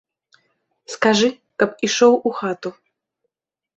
Скажы, 0.93 1.29
каб 1.63 1.69
ішоў 1.89 2.13
у 2.31 2.35
хату. 2.41 2.69